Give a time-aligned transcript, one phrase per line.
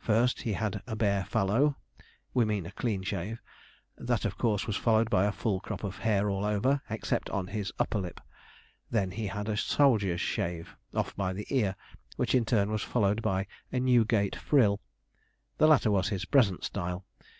[0.00, 1.76] First, he had a bare fallow
[2.34, 3.40] we mean a clean shave;
[3.96, 7.46] that of course was followed by a full crop of hair all over, except on
[7.46, 8.20] his upper lip;
[8.90, 11.76] then he had a soldier's shave, off by the ear;
[12.16, 14.80] which in turn was followed by a Newgate frill.
[15.58, 17.04] The latter was his present style.